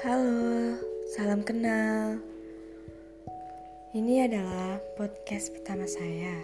Halo, 0.00 0.80
salam 1.12 1.44
kenal. 1.44 2.16
Ini 3.92 4.32
adalah 4.32 4.80
podcast 4.96 5.52
pertama 5.52 5.84
saya. 5.84 6.40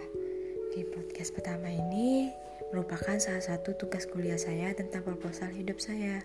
Di 0.77 0.85
podcast 0.85 1.33
pertama 1.33 1.65
ini 1.65 2.29
merupakan 2.69 3.17
salah 3.17 3.41
satu 3.41 3.73
tugas 3.73 4.05
kuliah 4.05 4.37
saya 4.37 4.77
tentang 4.77 5.01
proposal 5.01 5.49
hidup 5.49 5.81
saya. 5.81 6.21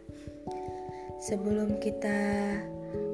Sebelum 1.24 1.80
kita 1.80 2.20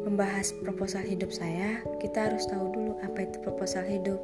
membahas 0.02 0.50
proposal 0.66 1.06
hidup 1.06 1.30
saya, 1.30 1.86
kita 2.02 2.26
harus 2.26 2.42
tahu 2.50 2.74
dulu 2.74 2.98
apa 3.06 3.22
itu 3.22 3.38
proposal 3.38 3.86
hidup. 3.86 4.18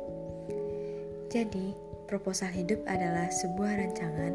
Jadi, 1.31 1.71
proposal 2.11 2.51
hidup 2.51 2.83
adalah 2.91 3.31
sebuah 3.31 3.79
rancangan 3.79 4.35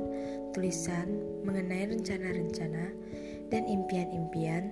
tulisan 0.55 1.19
mengenai 1.43 1.91
rencana-rencana 1.91 2.95
dan 3.51 3.65
impian-impian, 3.65 4.71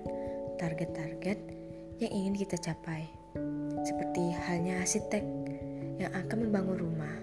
target-target 0.58 1.38
yang 2.02 2.12
ingin 2.12 2.34
kita 2.34 2.58
capai. 2.58 3.06
Seperti 3.86 4.34
halnya 4.34 4.82
arsitek 4.82 5.22
yang 6.02 6.10
akan 6.14 6.50
membangun 6.50 6.78
rumah. 6.78 7.14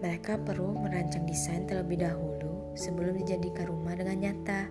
Mereka 0.00 0.44
perlu 0.44 0.76
merancang 0.76 1.24
desain 1.28 1.68
terlebih 1.68 2.04
dahulu 2.04 2.72
sebelum 2.76 3.20
dijadikan 3.20 3.68
rumah 3.68 3.96
dengan 3.96 4.20
nyata. 4.20 4.68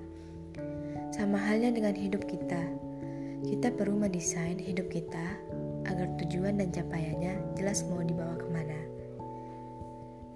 Sama 1.13 1.37
halnya 1.37 1.73
dengan 1.73 1.93
hidup 1.93 2.25
kita. 2.25 2.61
Kita 3.45 3.69
perlu 3.73 4.01
mendesain 4.01 4.57
hidup 4.57 4.89
kita 4.89 5.37
agar 5.85 6.09
tujuan 6.21 6.57
dan 6.57 6.73
capaiannya 6.73 7.57
jelas 7.59 7.85
mau 7.89 8.01
dibawa 8.01 8.33
ke 8.39 8.47
mana. 8.49 8.79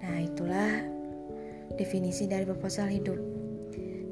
Nah, 0.04 0.18
itulah 0.22 0.72
definisi 1.74 2.30
dari 2.30 2.46
proposal 2.46 2.86
hidup. 2.90 3.18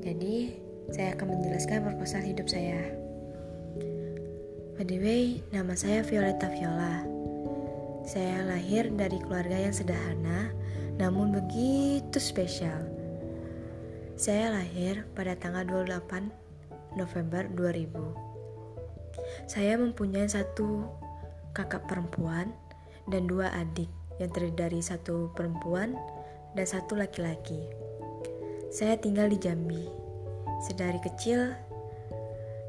Jadi, 0.03 0.55
saya 0.95 1.19
akan 1.19 1.27
menjelaskan 1.39 1.83
proposal 1.83 2.23
hidup 2.23 2.47
saya. 2.47 3.06
By 4.77 4.85
the 4.85 5.01
way, 5.01 5.41
nama 5.57 5.73
saya 5.73 6.05
Violeta 6.05 6.53
Viola. 6.53 7.01
Saya 8.05 8.45
lahir 8.45 8.93
dari 8.93 9.17
keluarga 9.25 9.57
yang 9.57 9.73
sederhana, 9.73 10.53
namun 11.01 11.33
begitu 11.33 12.21
spesial. 12.21 12.85
Saya 14.21 14.53
lahir 14.53 15.09
pada 15.17 15.33
tanggal 15.33 15.65
28 15.65 16.29
November 16.93 17.49
2000. 17.57 19.49
Saya 19.49 19.81
mempunyai 19.81 20.29
satu 20.29 20.85
kakak 21.57 21.89
perempuan 21.89 22.53
dan 23.09 23.25
dua 23.25 23.49
adik 23.57 23.89
yang 24.21 24.29
terdiri 24.29 24.61
dari 24.61 24.81
satu 24.85 25.33
perempuan 25.33 25.97
dan 26.53 26.69
satu 26.69 27.01
laki-laki. 27.01 27.65
Saya 28.69 29.01
tinggal 29.01 29.33
di 29.33 29.41
Jambi. 29.41 29.89
Sedari 30.69 31.01
kecil, 31.01 31.57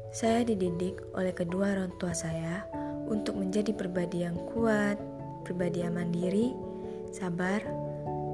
saya 0.08 0.40
dididik 0.44 0.96
oleh 1.12 1.36
kedua 1.36 1.76
orang 1.76 1.92
tua 2.00 2.16
saya 2.16 2.64
untuk 3.08 3.36
menjadi 3.36 3.72
pribadi 3.76 4.24
yang 4.24 4.36
kuat, 4.52 4.96
pribadi 5.44 5.84
yang 5.84 5.96
mandiri, 5.96 6.52
sabar, 7.12 7.60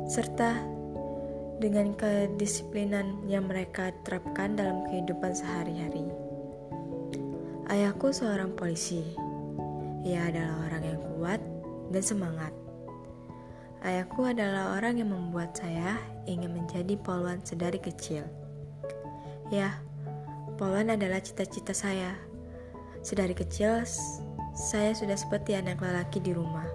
serta 0.06 0.58
dengan 1.58 1.94
kedisiplinan 1.94 3.22
yang 3.30 3.46
mereka 3.46 3.94
terapkan 4.02 4.58
dalam 4.58 4.82
kehidupan 4.90 5.34
sehari-hari. 5.34 6.06
Ayahku 7.70 8.10
seorang 8.10 8.52
polisi. 8.52 9.02
Ia 10.04 10.28
adalah 10.28 10.68
orang 10.68 10.82
yang 10.84 11.00
kuat 11.16 11.40
dan 11.88 12.02
semangat. 12.04 12.52
Ayahku 13.80 14.28
adalah 14.28 14.76
orang 14.76 15.00
yang 15.00 15.12
membuat 15.12 15.56
saya 15.56 15.96
ingin 16.28 16.52
menjadi 16.52 16.96
poluan 17.00 17.40
sedari 17.40 17.80
kecil. 17.80 18.24
Ya, 19.48 19.80
Polan 20.54 20.86
adalah 20.86 21.18
cita-cita 21.18 21.74
saya. 21.74 22.14
Sedari 23.02 23.34
kecil, 23.34 23.82
saya 24.54 24.94
sudah 24.94 25.18
seperti 25.18 25.58
anak 25.58 25.82
lelaki 25.82 26.22
di 26.22 26.30
rumah. 26.30 26.70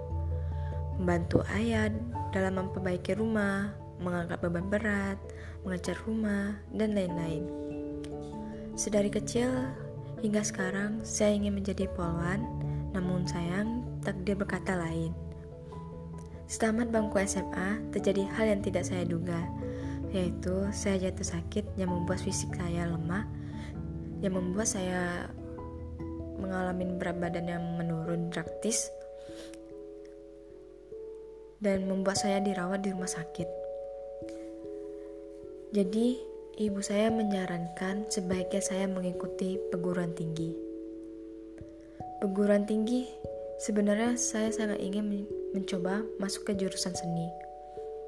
Membantu 1.00 1.48
ayah 1.56 1.88
dalam 2.36 2.60
memperbaiki 2.60 3.16
rumah, 3.16 3.72
mengangkat 4.04 4.44
beban 4.44 4.68
berat, 4.68 5.16
mengecat 5.64 5.96
rumah, 6.04 6.60
dan 6.76 6.92
lain-lain. 6.92 7.48
Sedari 8.76 9.08
kecil 9.08 9.48
hingga 10.20 10.44
sekarang, 10.44 11.00
saya 11.08 11.40
ingin 11.40 11.56
menjadi 11.56 11.88
polwan, 11.96 12.44
namun 12.92 13.24
sayang 13.24 13.88
takdir 14.04 14.36
berkata 14.36 14.76
lain. 14.76 15.16
Setamat 16.52 16.92
bangku 16.92 17.16
SMA, 17.24 17.80
terjadi 17.96 18.28
hal 18.36 18.60
yang 18.60 18.60
tidak 18.60 18.84
saya 18.84 19.08
duga, 19.08 19.40
yaitu 20.12 20.68
saya 20.76 21.08
jatuh 21.08 21.40
sakit 21.40 21.64
yang 21.80 21.96
membuat 21.96 22.20
fisik 22.20 22.52
saya 22.60 22.84
lemah 22.84 23.24
yang 24.20 24.36
membuat 24.36 24.68
saya 24.68 25.32
mengalami 26.40 26.88
berat 26.96 27.20
badan 27.20 27.48
yang 27.48 27.64
menurun 27.76 28.32
drastis 28.32 28.92
dan 31.60 31.84
membuat 31.88 32.16
saya 32.16 32.40
dirawat 32.40 32.84
di 32.84 32.96
rumah 32.96 33.12
sakit. 33.12 33.48
Jadi, 35.76 36.18
ibu 36.58 36.80
saya 36.82 37.12
menyarankan 37.12 38.08
sebaiknya 38.10 38.64
saya 38.64 38.86
mengikuti 38.88 39.60
perguruan 39.70 40.16
tinggi. 40.16 40.56
Perguruan 42.24 42.66
tinggi 42.66 43.06
sebenarnya 43.60 44.16
saya 44.16 44.50
sangat 44.50 44.80
ingin 44.80 45.28
mencoba 45.52 46.04
masuk 46.18 46.52
ke 46.52 46.58
jurusan 46.58 46.96
seni. 46.96 47.28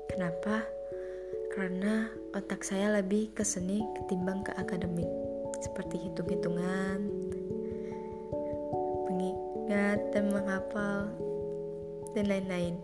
Kenapa? 0.10 0.64
Karena 1.52 2.08
otak 2.32 2.64
saya 2.64 3.00
lebih 3.04 3.36
ke 3.36 3.44
seni 3.44 3.84
ketimbang 4.00 4.42
ke 4.48 4.56
akademik 4.56 5.21
seperti 5.62 6.10
hitung-hitungan, 6.10 7.00
mengingat 9.08 10.00
dan 10.12 10.34
menghafal, 10.34 11.08
dan 12.18 12.26
lain-lain. 12.28 12.76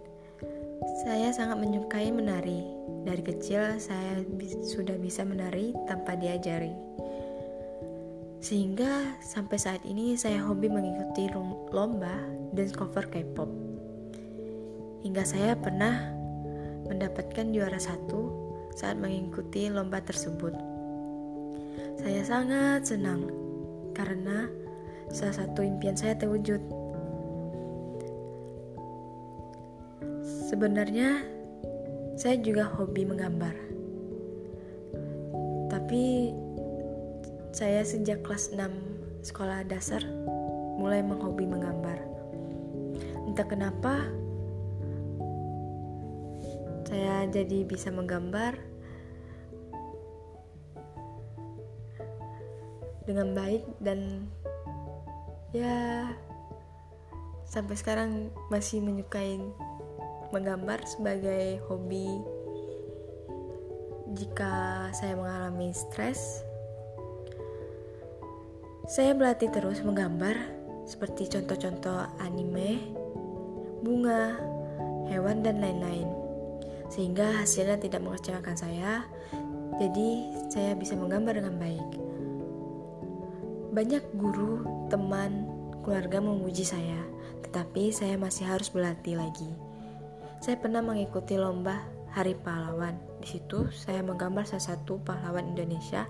Saya 1.04 1.34
sangat 1.34 1.58
menyukai 1.58 2.14
menari. 2.14 2.64
Dari 3.04 3.24
kecil 3.24 3.82
saya 3.82 4.22
sudah 4.64 4.96
bisa 5.00 5.26
menari 5.26 5.74
tanpa 5.90 6.14
diajari. 6.16 6.76
Sehingga 8.38 9.18
sampai 9.20 9.58
saat 9.58 9.82
ini 9.84 10.14
saya 10.14 10.38
hobi 10.46 10.70
mengikuti 10.70 11.26
lomba 11.74 12.14
dan 12.54 12.70
cover 12.70 13.09
K-pop. 13.09 13.50
Hingga 15.02 15.24
saya 15.26 15.58
pernah 15.58 16.14
mendapatkan 16.86 17.50
juara 17.52 17.80
satu 17.82 18.48
saat 18.78 19.02
mengikuti 19.02 19.68
lomba 19.74 20.04
tersebut. 20.06 20.66
Saya 21.97 22.22
sangat 22.22 22.85
senang 22.85 23.25
karena 23.97 24.46
salah 25.09 25.44
satu 25.44 25.66
impian 25.66 25.97
saya 25.97 26.13
terwujud. 26.13 26.62
Sebenarnya 30.47 31.25
saya 32.13 32.38
juga 32.40 32.69
hobi 32.69 33.03
menggambar. 33.03 33.56
Tapi 35.74 36.34
saya 37.52 37.81
sejak 37.81 38.22
kelas 38.22 38.53
6 38.53 39.25
sekolah 39.25 39.66
dasar 39.66 40.06
mulai 40.78 41.02
menghobi 41.02 41.50
menggambar. 41.50 41.97
Entah 43.25 43.47
kenapa 43.50 44.06
saya 46.88 47.28
jadi 47.28 47.68
bisa 47.68 47.91
menggambar 47.91 48.77
dengan 53.07 53.31
baik 53.31 53.63
dan 53.79 54.28
ya 55.56 56.12
sampai 57.47 57.79
sekarang 57.79 58.28
masih 58.51 58.84
menyukai 58.84 59.40
menggambar 60.35 60.84
sebagai 60.84 61.63
hobi 61.72 62.19
jika 64.11 64.87
saya 64.91 65.16
mengalami 65.16 65.72
stres 65.72 66.43
saya 68.87 69.16
berlatih 69.16 69.52
terus 69.52 69.84
menggambar 69.84 70.35
seperti 70.87 71.28
contoh-contoh 71.28 72.08
anime, 72.23 72.79
bunga, 73.84 74.40
hewan, 75.11 75.43
dan 75.43 75.59
lain-lain. 75.59 76.08
Sehingga 76.87 77.43
hasilnya 77.43 77.84
tidak 77.84 77.99
mengecewakan 77.99 78.55
saya, 78.55 79.03
jadi 79.76 80.09
saya 80.47 80.72
bisa 80.79 80.96
menggambar 80.96 81.35
dengan 81.35 81.59
baik. 81.59 82.07
Banyak 83.78 84.18
guru, 84.18 84.66
teman, 84.90 85.46
keluarga 85.85 86.18
memuji 86.18 86.66
saya, 86.66 86.97
tetapi 87.46 87.94
saya 87.94 88.18
masih 88.18 88.50
harus 88.50 88.74
berlatih 88.74 89.22
lagi. 89.22 89.53
Saya 90.41 90.58
pernah 90.58 90.82
mengikuti 90.82 91.38
lomba 91.38 91.85
Hari 92.09 92.34
Pahlawan. 92.41 92.97
Di 93.22 93.38
situ 93.38 93.70
saya 93.70 94.02
menggambar 94.02 94.50
salah 94.50 94.74
satu 94.74 94.97
pahlawan 95.06 95.53
Indonesia. 95.53 96.09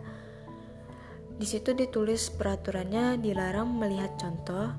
Di 1.36 1.44
situ 1.44 1.76
ditulis 1.76 2.32
peraturannya 2.32 3.20
dilarang 3.20 3.68
melihat 3.76 4.16
contoh, 4.16 4.72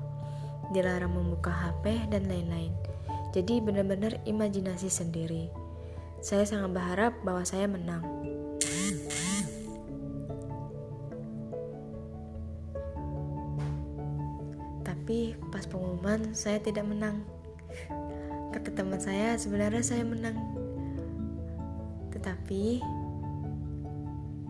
dilarang 0.73 1.13
membuka 1.13 1.53
HP 1.53 2.09
dan 2.09 2.25
lain-lain. 2.25 2.73
Jadi 3.37 3.61
benar-benar 3.61 4.17
imajinasi 4.25 4.89
sendiri. 4.89 5.53
Saya 6.25 6.41
sangat 6.41 6.73
berharap 6.73 7.13
bahwa 7.21 7.45
saya 7.45 7.69
menang. 7.69 8.18
Tapi 15.09 15.33
pas 15.49 15.65
pengumuman 15.65 16.37
saya 16.37 16.61
tidak 16.61 16.85
menang. 16.85 17.25
Kata 18.53 18.69
teman 18.69 19.01
saya 19.01 19.33
sebenarnya 19.41 19.81
saya 19.81 20.05
menang. 20.05 20.37
Tetapi 22.13 22.77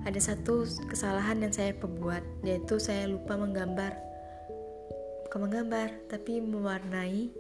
ada 0.03 0.19
satu 0.19 0.67
kesalahan 0.91 1.47
yang 1.47 1.55
saya 1.55 1.71
perbuat 1.79 2.43
yaitu 2.43 2.75
saya 2.75 3.07
lupa 3.07 3.39
menggambar. 3.39 3.95
Bukan 5.31 5.47
menggambar, 5.47 5.95
tapi 6.11 6.43
mewarnai 6.43 7.31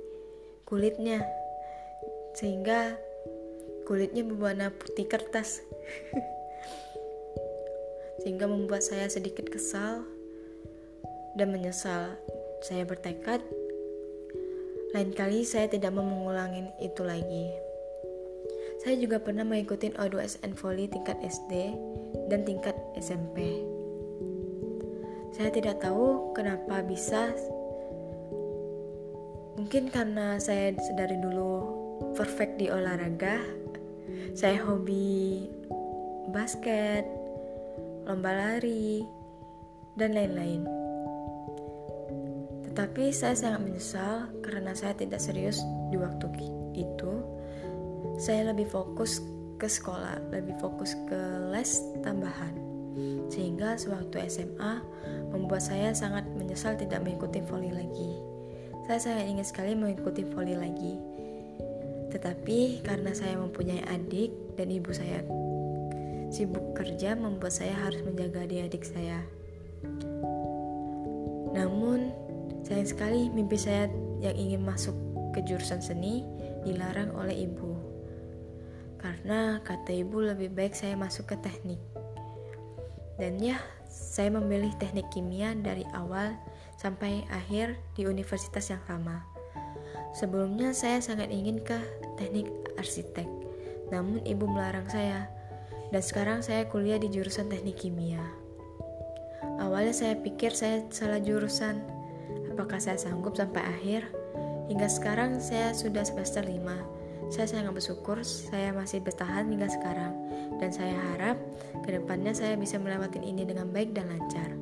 kulitnya. 0.63 1.19
Sehingga 2.39 2.95
kulitnya 3.83 4.23
berwarna 4.23 4.71
putih 4.71 5.11
kertas. 5.11 5.59
Sehingga 8.23 8.47
membuat 8.47 8.87
saya 8.87 9.11
sedikit 9.11 9.51
kesal 9.51 10.07
dan 11.35 11.51
menyesal. 11.51 12.15
Saya 12.59 12.83
bertekad 12.83 13.39
lain 14.89 15.13
kali 15.13 15.45
saya 15.45 15.69
tidak 15.69 15.93
mau 15.93 16.01
mengulangi 16.01 16.65
itu 16.81 17.05
lagi. 17.05 17.45
Saya 18.81 18.95
juga 18.97 19.21
pernah 19.21 19.45
mengikuti 19.45 19.91
O2SN 19.93 20.55
Volley 20.57 20.89
tingkat 20.89 21.19
SD 21.21 21.75
dan 22.31 22.47
tingkat 22.47 22.73
SMP. 22.97 23.61
Saya 25.35 25.53
tidak 25.53 25.83
tahu 25.83 26.33
kenapa 26.33 26.81
bisa 26.81 27.35
Mungkin 29.59 29.91
karena 29.91 30.39
saya 30.39 30.71
dari 30.95 31.19
dulu 31.19 31.67
perfect 32.15 32.63
di 32.63 32.71
olahraga, 32.71 33.43
saya 34.31 34.55
hobi 34.63 35.51
basket, 36.31 37.03
lomba 38.07 38.31
lari, 38.31 39.03
dan 39.99 40.15
lain-lain. 40.15 40.78
Tetapi 42.79 43.11
saya 43.11 43.35
sangat 43.35 43.59
menyesal 43.67 44.31
karena 44.39 44.71
saya 44.71 44.95
tidak 44.95 45.19
serius 45.19 45.59
di 45.91 45.99
waktu 45.99 46.31
itu. 46.79 47.11
Saya 48.15 48.55
lebih 48.55 48.71
fokus 48.71 49.19
ke 49.59 49.67
sekolah, 49.67 50.15
lebih 50.31 50.55
fokus 50.63 50.95
ke 51.11 51.19
les 51.51 51.83
tambahan. 52.07 52.55
Sehingga 53.27 53.75
sewaktu 53.75 54.23
SMA 54.31 54.79
membuat 55.27 55.59
saya 55.59 55.91
sangat 55.91 56.23
menyesal 56.39 56.79
tidak 56.79 57.03
mengikuti 57.03 57.43
voli 57.43 57.67
lagi. 57.67 58.15
Saya 58.87 59.11
sangat 59.11 59.27
ingin 59.27 59.43
sekali 59.43 59.75
mengikuti 59.75 60.23
voli 60.23 60.55
lagi. 60.55 60.95
Tetapi 62.15 62.87
karena 62.87 63.11
saya 63.11 63.35
mempunyai 63.43 63.83
adik 63.91 64.31
dan 64.55 64.71
ibu 64.71 64.95
saya 64.95 65.19
sibuk 66.31 66.79
kerja 66.79 67.11
membuat 67.11 67.59
saya 67.59 67.75
harus 67.75 67.99
menjaga 68.07 68.47
adik-adik 68.47 68.87
saya. 68.87 69.19
Namun, 71.51 72.28
sayang 72.69 72.85
sekali 72.85 73.21
mimpi 73.33 73.57
saya 73.57 73.89
yang 74.21 74.37
ingin 74.37 74.61
masuk 74.61 74.93
ke 75.33 75.41
jurusan 75.41 75.81
seni 75.81 76.21
dilarang 76.61 77.09
oleh 77.17 77.49
ibu. 77.49 77.73
Karena 79.01 79.57
kata 79.65 79.89
ibu 79.89 80.21
lebih 80.21 80.53
baik 80.53 80.77
saya 80.77 80.93
masuk 80.93 81.33
ke 81.33 81.35
teknik. 81.41 81.81
Dan 83.17 83.41
ya, 83.41 83.57
saya 83.89 84.29
memilih 84.31 84.69
teknik 84.77 85.09
kimia 85.09 85.57
dari 85.57 85.83
awal 85.97 86.37
sampai 86.77 87.25
akhir 87.33 87.75
di 87.97 88.05
universitas 88.05 88.69
yang 88.71 88.83
sama. 88.85 89.25
Sebelumnya 90.13 90.71
saya 90.71 91.01
sangat 91.01 91.33
ingin 91.33 91.59
ke 91.65 91.75
teknik 92.21 92.47
arsitek, 92.77 93.27
namun 93.91 94.21
ibu 94.29 94.45
melarang 94.45 94.85
saya. 94.87 95.25
Dan 95.89 96.05
sekarang 96.05 96.45
saya 96.45 96.69
kuliah 96.69 97.01
di 97.01 97.09
jurusan 97.09 97.49
teknik 97.49 97.81
kimia. 97.81 98.21
Awalnya 99.57 99.91
saya 99.91 100.13
pikir 100.21 100.53
saya 100.53 100.85
salah 100.93 101.17
jurusan. 101.17 101.98
Apakah 102.59 102.75
saya 102.75 102.99
sanggup 102.99 103.39
sampai 103.39 103.63
akhir? 103.63 104.11
Hingga 104.67 104.91
sekarang 104.91 105.39
saya 105.39 105.71
sudah 105.71 106.03
semester 106.03 106.43
5. 106.43 107.31
Saya 107.31 107.47
sangat 107.47 107.71
bersyukur 107.71 108.19
saya 108.19 108.75
masih 108.75 108.99
bertahan 108.99 109.47
hingga 109.47 109.71
sekarang. 109.71 110.11
Dan 110.59 110.67
saya 110.67 110.91
harap 110.91 111.39
ke 111.87 111.95
depannya 111.95 112.35
saya 112.35 112.59
bisa 112.59 112.75
melewati 112.75 113.23
ini 113.23 113.47
dengan 113.47 113.71
baik 113.71 113.95
dan 113.95 114.11
lancar. 114.11 114.59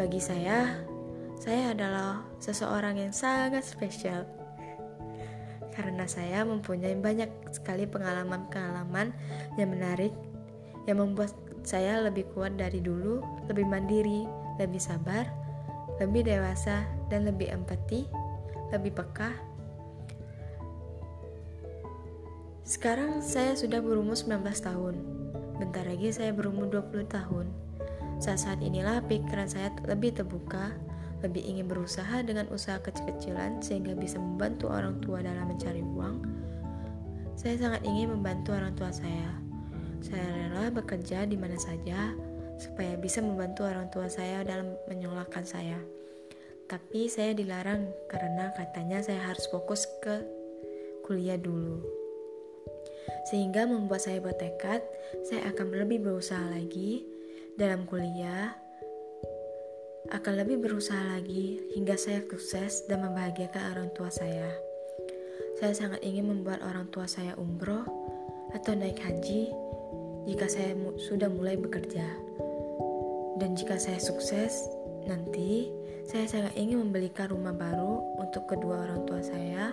Bagi 0.00 0.24
saya, 0.24 0.72
saya 1.36 1.76
adalah 1.76 2.24
seseorang 2.40 2.96
yang 2.96 3.12
sangat 3.12 3.60
spesial 3.60 4.24
karena 5.76 6.08
saya 6.08 6.48
mempunyai 6.48 6.96
banyak 6.96 7.28
sekali 7.52 7.84
pengalaman-pengalaman 7.84 9.12
yang 9.60 9.68
menarik 9.68 10.16
yang 10.88 10.96
membuat 10.96 11.36
saya 11.60 12.00
lebih 12.00 12.24
kuat 12.32 12.56
dari 12.56 12.80
dulu, 12.80 13.20
lebih 13.52 13.68
mandiri, 13.68 14.24
lebih 14.56 14.80
sabar, 14.80 15.28
lebih 16.00 16.24
dewasa, 16.24 16.88
dan 17.12 17.28
lebih 17.28 17.52
empati, 17.52 18.08
lebih 18.72 18.96
peka. 18.96 19.30
Sekarang 22.64 23.20
saya 23.20 23.52
sudah 23.52 23.84
berumur 23.84 24.16
19 24.16 24.40
tahun. 24.62 24.94
Bentar 25.60 25.84
lagi 25.84 26.08
saya 26.08 26.32
berumur 26.32 26.72
20 26.72 27.04
tahun. 27.04 27.46
Saat-saat 28.16 28.64
inilah 28.64 29.04
pikiran 29.04 29.48
saya 29.50 29.68
lebih 29.84 30.16
terbuka, 30.16 30.72
lebih 31.20 31.44
ingin 31.44 31.68
berusaha 31.68 32.24
dengan 32.24 32.48
usaha 32.48 32.80
kecil-kecilan 32.80 33.60
sehingga 33.60 33.92
bisa 33.92 34.16
membantu 34.16 34.72
orang 34.72 34.96
tua 35.04 35.20
dalam 35.20 35.52
mencari 35.52 35.84
uang. 35.84 36.16
Saya 37.36 37.56
sangat 37.60 37.84
ingin 37.84 38.12
membantu 38.16 38.56
orang 38.56 38.72
tua 38.72 38.88
saya. 38.92 39.36
Saya 40.00 40.24
rela 40.32 40.72
bekerja 40.72 41.28
di 41.28 41.36
mana 41.36 41.60
saja 41.60 42.16
supaya 42.60 42.94
bisa 43.00 43.24
membantu 43.24 43.64
orang 43.64 43.88
tua 43.88 44.12
saya 44.12 44.44
dalam 44.44 44.76
menyolakkan 44.84 45.48
saya. 45.48 45.80
Tapi 46.68 47.08
saya 47.08 47.32
dilarang 47.32 47.88
karena 48.06 48.52
katanya 48.54 49.00
saya 49.00 49.24
harus 49.24 49.48
fokus 49.48 49.88
ke 50.04 50.22
kuliah 51.08 51.40
dulu. 51.40 51.82
Sehingga 53.32 53.66
membuat 53.66 54.04
saya 54.06 54.22
bertekad, 54.22 54.84
saya 55.26 55.50
akan 55.50 55.74
lebih 55.74 56.04
berusaha 56.04 56.46
lagi 56.52 57.02
dalam 57.58 57.88
kuliah 57.88 58.54
akan 60.10 60.42
lebih 60.42 60.58
berusaha 60.58 61.18
lagi 61.18 61.70
hingga 61.76 61.94
saya 61.94 62.24
sukses 62.26 62.88
dan 62.90 63.06
membahagiakan 63.06 63.62
orang 63.76 63.88
tua 63.94 64.10
saya. 64.10 64.48
Saya 65.60 65.76
sangat 65.76 66.00
ingin 66.02 66.26
membuat 66.26 66.64
orang 66.66 66.90
tua 66.90 67.06
saya 67.06 67.36
umroh 67.38 67.86
atau 68.50 68.72
naik 68.74 68.98
haji 68.98 69.54
jika 70.26 70.46
saya 70.50 70.74
sudah 70.98 71.30
mulai 71.30 71.54
bekerja. 71.54 72.02
Dan 73.40 73.56
jika 73.56 73.80
saya 73.80 73.96
sukses, 73.96 74.68
nanti 75.08 75.72
saya 76.04 76.28
sangat 76.28 76.52
ingin 76.60 76.84
membelikan 76.84 77.32
rumah 77.32 77.56
baru 77.56 78.20
untuk 78.20 78.44
kedua 78.52 78.84
orang 78.84 79.08
tua 79.08 79.24
saya, 79.24 79.72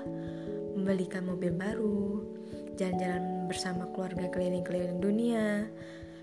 membelikan 0.71 1.27
mobil 1.27 1.51
baru, 1.51 2.23
jalan-jalan 2.79 3.51
bersama 3.51 3.89
keluarga 3.91 4.31
keliling-keliling 4.31 5.03
dunia, 5.03 5.67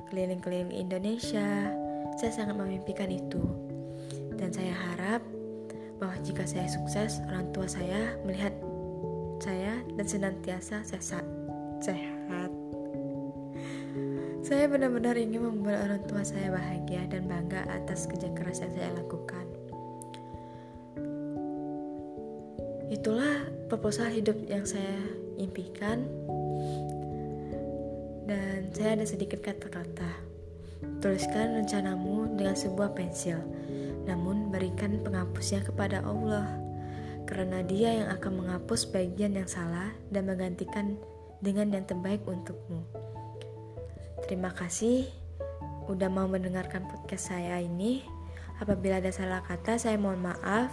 keliling-keliling 0.08 0.72
Indonesia. 0.72 1.68
Saya 2.16 2.32
sangat 2.32 2.56
memimpikan 2.56 3.12
itu. 3.12 3.44
Dan 4.40 4.48
saya 4.48 4.72
harap 4.72 5.20
bahwa 6.00 6.16
jika 6.24 6.48
saya 6.48 6.64
sukses, 6.64 7.20
orang 7.28 7.52
tua 7.52 7.68
saya 7.68 8.16
melihat 8.24 8.56
saya 9.42 9.84
dan 10.00 10.06
senantiasa 10.08 10.80
sehat. 10.80 11.26
sehat. 11.84 12.63
Saya 14.44 14.68
benar-benar 14.68 15.16
ingin 15.16 15.40
membuat 15.40 15.88
orang 15.88 16.04
tua 16.04 16.20
saya 16.20 16.52
bahagia 16.52 17.08
dan 17.08 17.24
bangga 17.24 17.64
atas 17.64 18.04
kerja 18.04 18.28
keras 18.36 18.60
yang 18.60 18.76
saya 18.76 18.92
lakukan. 18.92 19.48
Itulah 22.92 23.48
proposal 23.72 24.12
hidup 24.12 24.36
yang 24.44 24.68
saya 24.68 25.00
impikan 25.40 26.04
dan 28.28 28.68
saya 28.76 29.00
ada 29.00 29.08
sedikit 29.08 29.40
kata-kata. 29.40 30.12
Tuliskan 31.00 31.64
rencanamu 31.64 32.36
dengan 32.36 32.52
sebuah 32.52 32.92
pensil 32.92 33.40
namun 34.04 34.52
berikan 34.52 35.00
penghapusnya 35.00 35.64
kepada 35.64 36.04
Allah, 36.04 36.44
karena 37.24 37.64
Dia 37.64 38.04
yang 38.04 38.08
akan 38.12 38.44
menghapus 38.44 38.92
bagian 38.92 39.40
yang 39.40 39.48
salah 39.48 39.88
dan 40.12 40.28
menggantikan 40.28 41.00
dengan 41.40 41.72
yang 41.72 41.88
terbaik 41.88 42.20
untukmu. 42.28 42.84
Terima 44.24 44.56
kasih 44.56 45.04
udah 45.84 46.08
mau 46.08 46.24
mendengarkan 46.24 46.88
podcast 46.88 47.28
saya 47.28 47.60
ini. 47.60 48.00
Apabila 48.56 48.96
ada 49.02 49.12
salah 49.12 49.44
kata, 49.44 49.76
saya 49.76 50.00
mohon 50.00 50.24
maaf. 50.24 50.72